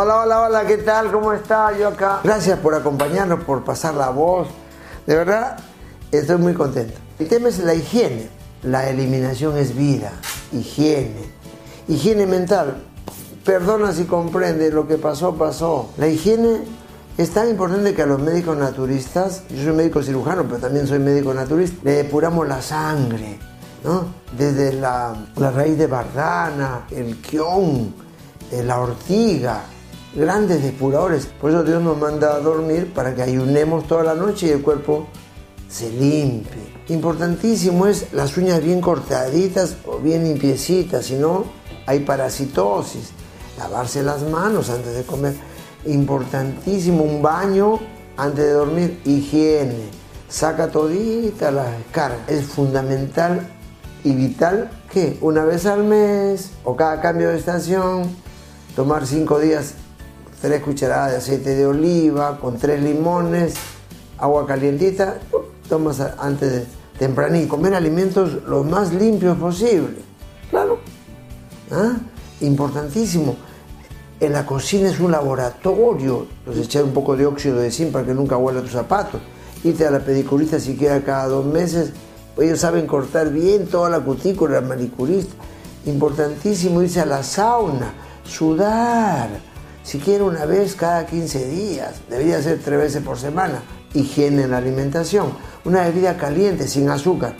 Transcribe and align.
Hola, 0.00 0.18
hola, 0.18 0.42
hola, 0.42 0.64
¿qué 0.64 0.76
tal? 0.76 1.10
¿Cómo 1.10 1.32
está? 1.32 1.76
Yo 1.76 1.88
acá. 1.88 2.20
Gracias 2.22 2.56
por 2.60 2.72
acompañarnos, 2.72 3.42
por 3.42 3.64
pasar 3.64 3.94
la 3.94 4.10
voz. 4.10 4.46
De 5.04 5.16
verdad, 5.16 5.56
estoy 6.12 6.36
muy 6.36 6.54
contento. 6.54 6.94
El 7.18 7.26
tema 7.26 7.48
es 7.48 7.58
la 7.58 7.74
higiene. 7.74 8.30
La 8.62 8.88
eliminación 8.88 9.58
es 9.58 9.74
vida, 9.74 10.12
higiene. 10.52 11.32
Higiene 11.88 12.26
mental. 12.26 12.80
Perdona 13.44 13.90
si 13.92 14.04
comprende, 14.04 14.70
lo 14.70 14.86
que 14.86 14.98
pasó, 14.98 15.34
pasó. 15.34 15.90
La 15.96 16.06
higiene 16.06 16.60
es 17.16 17.30
tan 17.30 17.50
importante 17.50 17.92
que 17.92 18.02
a 18.02 18.06
los 18.06 18.20
médicos 18.20 18.56
naturistas, 18.56 19.42
yo 19.48 19.64
soy 19.64 19.72
médico 19.72 20.00
cirujano, 20.00 20.44
pero 20.44 20.58
también 20.60 20.86
soy 20.86 21.00
médico 21.00 21.34
naturista, 21.34 21.76
le 21.82 22.04
depuramos 22.04 22.46
la 22.46 22.62
sangre, 22.62 23.40
¿no? 23.82 24.04
Desde 24.38 24.74
la, 24.74 25.12
la 25.34 25.50
raíz 25.50 25.76
de 25.76 25.88
bardana, 25.88 26.86
el 26.92 27.16
quión, 27.16 27.92
eh, 28.52 28.62
la 28.62 28.78
ortiga, 28.78 29.64
grandes 30.14 30.62
depuradores. 30.62 31.26
Por 31.26 31.50
eso 31.50 31.62
Dios 31.62 31.82
nos 31.82 31.96
manda 31.98 32.34
a 32.34 32.40
dormir 32.40 32.92
para 32.92 33.14
que 33.14 33.22
ayunemos 33.22 33.86
toda 33.86 34.04
la 34.04 34.14
noche 34.14 34.46
y 34.46 34.50
el 34.50 34.62
cuerpo 34.62 35.06
se 35.68 35.90
limpie. 35.90 36.78
Importantísimo 36.88 37.86
es 37.86 38.12
las 38.12 38.36
uñas 38.36 38.62
bien 38.62 38.80
cortaditas 38.80 39.76
o 39.86 39.98
bien 39.98 40.24
limpiecitas, 40.24 41.06
si 41.06 41.14
no 41.14 41.44
hay 41.86 42.00
parasitosis. 42.00 43.10
Lavarse 43.58 44.02
las 44.02 44.22
manos 44.22 44.70
antes 44.70 44.94
de 44.94 45.02
comer. 45.02 45.34
Importantísimo 45.86 47.02
un 47.02 47.20
baño 47.20 47.78
antes 48.16 48.44
de 48.44 48.52
dormir. 48.52 49.00
Higiene. 49.04 49.90
Saca 50.28 50.68
todita 50.68 51.50
la 51.50 51.70
descarga. 51.70 52.24
Es 52.28 52.44
fundamental 52.44 53.48
y 54.04 54.14
vital 54.14 54.70
que 54.90 55.18
una 55.20 55.44
vez 55.44 55.66
al 55.66 55.84
mes 55.84 56.50
o 56.64 56.76
cada 56.76 57.00
cambio 57.00 57.30
de 57.30 57.38
estación 57.38 58.04
tomar 58.76 59.06
cinco 59.06 59.40
días 59.40 59.74
tres 60.40 60.62
cucharadas 60.62 61.10
de 61.12 61.16
aceite 61.18 61.54
de 61.54 61.66
oliva 61.66 62.38
con 62.38 62.56
tres 62.58 62.82
limones, 62.82 63.54
agua 64.18 64.46
calientita, 64.46 65.18
tomas 65.68 66.00
antes 66.00 66.52
de 66.52 66.66
tempranito. 66.98 67.48
Comer 67.48 67.74
alimentos 67.74 68.44
lo 68.46 68.64
más 68.64 68.92
limpios 68.92 69.36
posible. 69.36 69.96
Claro. 70.50 70.78
¿Ah? 71.70 71.96
Importantísimo. 72.40 73.36
En 74.20 74.32
la 74.32 74.44
cocina 74.44 74.88
es 74.88 74.98
un 75.00 75.12
laboratorio. 75.12 76.26
Entonces 76.40 76.66
echar 76.66 76.84
un 76.84 76.92
poco 76.92 77.16
de 77.16 77.26
óxido 77.26 77.58
de 77.58 77.70
zinc 77.70 77.92
para 77.92 78.04
que 78.06 78.14
nunca 78.14 78.36
huela 78.36 78.60
tus 78.60 78.72
zapatos. 78.72 79.20
Irte 79.64 79.86
a 79.86 79.90
la 79.90 80.00
pedicurista 80.00 80.58
siquiera 80.58 81.02
cada 81.02 81.26
dos 81.26 81.44
meses. 81.44 81.92
Ellos 82.36 82.60
saben 82.60 82.86
cortar 82.86 83.30
bien 83.30 83.66
toda 83.66 83.90
la 83.90 84.00
cutícula, 84.00 84.60
la 84.60 84.66
manicurista. 84.66 85.34
Importantísimo 85.86 86.82
irse 86.82 87.00
a 87.00 87.06
la 87.06 87.22
sauna, 87.22 87.92
sudar 88.24 89.28
siquiera 89.88 90.22
una 90.24 90.44
vez 90.44 90.74
cada 90.74 91.06
15 91.06 91.48
días, 91.48 92.02
debería 92.10 92.42
ser 92.42 92.60
tres 92.62 92.78
veces 92.78 93.02
por 93.02 93.18
semana. 93.18 93.62
Higiene 93.94 94.42
en 94.42 94.50
la 94.50 94.58
alimentación, 94.58 95.32
una 95.64 95.84
bebida 95.84 96.18
caliente 96.18 96.68
sin 96.68 96.90
azúcar. 96.90 97.34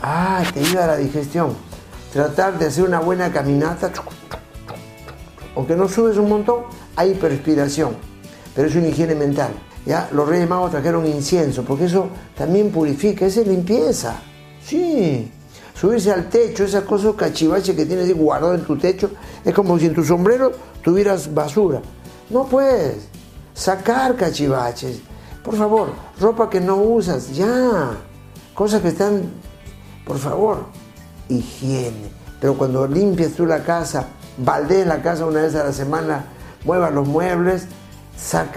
Ah, 0.00 0.44
te 0.54 0.60
ayuda 0.60 0.84
a 0.84 0.86
la 0.86 0.96
digestión. 0.96 1.56
Tratar 2.12 2.56
de 2.56 2.66
hacer 2.66 2.84
una 2.84 3.00
buena 3.00 3.32
caminata, 3.32 3.90
aunque 5.56 5.74
no 5.74 5.88
subes 5.88 6.18
un 6.18 6.28
montón, 6.28 6.60
hay 6.94 7.14
perspiración, 7.14 7.96
pero 8.54 8.68
es 8.68 8.76
una 8.76 8.86
higiene 8.86 9.16
mental. 9.16 9.50
¿ya? 9.84 10.08
Los 10.12 10.28
reyes 10.28 10.48
magos 10.48 10.70
trajeron 10.70 11.04
incienso, 11.04 11.64
porque 11.64 11.86
eso 11.86 12.10
también 12.38 12.70
purifica, 12.70 13.26
es 13.26 13.44
limpieza. 13.44 14.20
Sí, 14.64 15.32
subirse 15.74 16.12
al 16.12 16.28
techo, 16.28 16.64
esas 16.64 16.84
cosas 16.84 17.14
cachivaches 17.14 17.74
que 17.74 17.86
tienes 17.86 18.14
guardado 18.16 18.54
en 18.54 18.64
tu 18.64 18.76
techo, 18.76 19.10
es 19.44 19.54
como 19.54 19.78
si 19.78 19.86
en 19.86 19.94
tu 19.94 20.04
sombrero 20.04 20.52
tuvieras 20.82 21.32
basura. 21.32 21.80
No 22.30 22.44
puedes 22.46 23.08
sacar 23.54 24.16
cachivaches. 24.16 25.00
Por 25.42 25.56
favor, 25.56 25.88
ropa 26.20 26.48
que 26.48 26.60
no 26.60 26.76
usas, 26.76 27.34
ya. 27.34 27.90
Cosas 28.54 28.80
que 28.82 28.88
están, 28.88 29.22
por 30.06 30.18
favor, 30.18 30.66
higiene. 31.28 32.10
Pero 32.40 32.54
cuando 32.56 32.86
limpies 32.86 33.34
tú 33.34 33.46
la 33.46 33.62
casa, 33.62 34.06
baldees 34.38 34.86
la 34.86 35.02
casa 35.02 35.26
una 35.26 35.42
vez 35.42 35.54
a 35.54 35.64
la 35.64 35.72
semana, 35.72 36.26
muevas 36.64 36.92
los 36.92 37.06
muebles, 37.06 37.66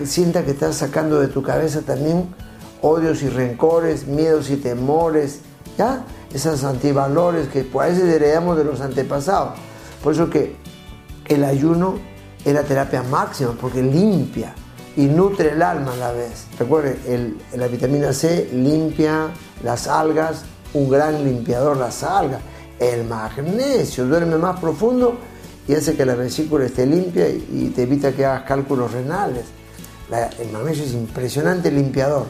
sienta 0.04 0.44
que 0.44 0.52
estás 0.52 0.76
sacando 0.76 1.20
de 1.20 1.28
tu 1.28 1.42
cabeza 1.42 1.82
también 1.82 2.34
odios 2.82 3.24
y 3.24 3.30
rencores, 3.30 4.06
miedos 4.06 4.50
y 4.52 4.58
temores, 4.58 5.40
Esos 6.34 6.64
antivalores 6.64 7.48
que 7.48 7.68
a 7.74 7.86
veces 7.86 8.04
heredamos 8.04 8.58
de 8.58 8.64
los 8.64 8.82
antepasados. 8.82 9.56
Por 10.04 10.14
eso 10.14 10.30
que 10.30 10.56
el 11.26 11.44
ayuno 11.44 11.96
es 12.44 12.54
la 12.54 12.64
terapia 12.64 13.04
máxima 13.04 13.56
porque 13.60 13.82
limpia 13.82 14.54
y 14.96 15.06
nutre 15.06 15.52
el 15.52 15.62
alma 15.62 15.94
a 15.94 15.98
la 15.98 16.12
vez. 16.12 16.46
Recuerden, 16.58 17.38
la 17.56 17.68
vitamina 17.68 18.14
C 18.14 18.50
limpia 18.54 19.30
las 19.64 19.88
algas, 19.88 20.44
un 20.74 20.90
gran 20.90 21.24
limpiador 21.24 21.78
las 21.78 22.04
algas. 22.04 22.42
El 22.80 23.06
magnesio 23.06 24.06
duerme 24.06 24.38
más 24.38 24.60
profundo 24.60 25.18
y 25.68 25.74
hace 25.74 25.96
que 25.96 26.06
la 26.06 26.16
vesícula 26.16 26.66
esté 26.66 26.86
limpia 26.86 27.28
y 27.30 27.72
te 27.76 27.84
evita 27.84 28.12
que 28.12 28.26
hagas 28.26 28.44
cálculos 28.44 28.92
renales. 28.92 29.46
el 30.40 30.52
magnesio 30.52 30.84
es 30.84 30.94
impresionante 30.94 31.72
limpiador. 31.72 32.28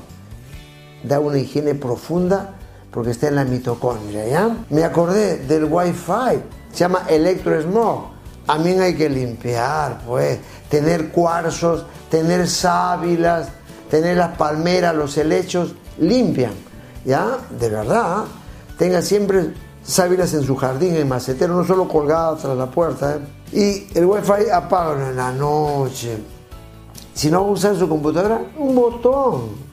Da 1.04 1.20
una 1.20 1.38
higiene 1.38 1.76
profunda 1.76 2.56
porque 2.96 3.12
está 3.12 3.28
en 3.28 3.36
la 3.36 3.44
mitocondria, 3.44 4.26
¿ya? 4.26 4.58
Me 4.72 4.84
acordé 4.84 5.40
del 5.40 5.66
Wi-Fi, 5.66 6.42
se 6.72 6.80
llama 6.80 7.04
electrosmog 7.08 8.16
también 8.46 8.80
hay 8.82 8.96
que 8.96 9.10
limpiar, 9.10 10.02
pues, 10.06 10.40
tener 10.70 11.10
cuarzos, 11.10 11.86
tener 12.10 12.48
sábilas, 12.48 13.50
tener 13.90 14.18
las 14.18 14.38
palmeras, 14.38 14.96
los 14.96 15.18
helechos, 15.18 15.74
limpian, 15.98 16.54
¿ya? 17.04 17.40
De 17.60 17.70
verdad, 17.70 18.26
tenga 18.78 19.02
siempre 19.02 19.54
sábilas 19.84 20.34
en 20.34 20.44
su 20.44 20.56
jardín, 20.56 20.96
en 20.96 21.08
macetero, 21.08 21.56
no 21.56 21.66
solo 21.66 21.88
colgadas 21.88 22.44
tras 22.44 22.56
la 22.56 22.68
puerta, 22.68 23.16
¿eh? 23.16 23.20
Y 23.52 23.98
el 23.98 24.06
wifi 24.06 24.50
apaga 24.54 25.10
en 25.10 25.16
la 25.16 25.32
noche. 25.32 26.18
Si 27.14 27.32
no 27.32 27.44
usan 27.44 27.78
su 27.80 27.88
computadora, 27.88 28.42
un 28.58 28.76
botón. 28.76 29.66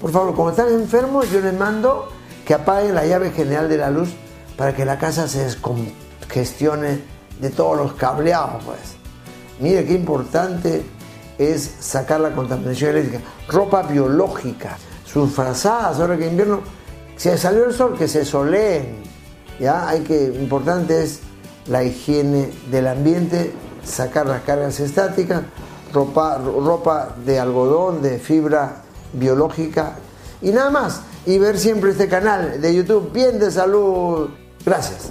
Por 0.00 0.10
favor, 0.10 0.34
cuando 0.34 0.50
están 0.50 0.72
enfermos, 0.72 1.30
yo 1.30 1.40
les 1.40 1.54
mando 1.54 2.08
que 2.44 2.54
apaguen 2.54 2.94
la 2.94 3.06
llave 3.06 3.30
general 3.30 3.68
de 3.68 3.78
la 3.78 3.90
luz 3.90 4.10
para 4.56 4.74
que 4.74 4.84
la 4.84 4.98
casa 4.98 5.28
se 5.28 5.44
descongestione 5.44 7.00
de 7.40 7.50
todos 7.50 7.76
los 7.76 7.94
cableados, 7.94 8.62
pues. 8.64 8.78
Mire 9.60 9.84
qué 9.84 9.94
importante 9.94 10.84
es 11.38 11.74
sacar 11.80 12.20
la 12.20 12.34
contaminación 12.34 12.90
eléctrica. 12.90 13.24
Ropa 13.48 13.82
biológica, 13.82 14.76
sus 15.04 15.32
frazadas, 15.32 16.00
ahora 16.00 16.16
que 16.16 16.26
invierno, 16.26 16.60
si 17.16 17.36
salió 17.38 17.66
el 17.66 17.72
sol, 17.72 17.96
que 17.96 18.08
se 18.08 18.24
soleen. 18.24 19.02
¿ya? 19.58 19.88
Hay 19.88 20.00
que, 20.00 20.24
importante 20.24 21.02
es 21.02 21.20
la 21.66 21.82
higiene 21.82 22.50
del 22.70 22.88
ambiente, 22.88 23.52
sacar 23.84 24.26
las 24.26 24.42
cargas 24.42 24.80
estáticas, 24.80 25.42
ropa, 25.92 26.38
ropa 26.38 27.14
de 27.24 27.38
algodón, 27.38 28.02
de 28.02 28.18
fibra 28.18 28.82
biológica 29.12 29.96
y 30.42 30.50
nada 30.50 30.70
más. 30.70 31.00
Y 31.26 31.38
ver 31.38 31.58
siempre 31.58 31.92
este 31.92 32.08
canal 32.08 32.60
de 32.60 32.74
YouTube, 32.74 33.10
bien 33.12 33.38
de 33.38 33.50
salud. 33.50 34.28
Gracias. 34.64 35.10